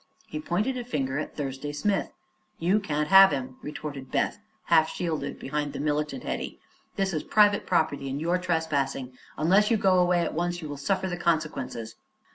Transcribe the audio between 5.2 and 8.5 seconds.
behind the militant Hetty. "This is private property, and you're